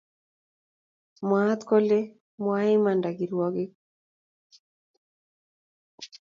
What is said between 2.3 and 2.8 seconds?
mwoe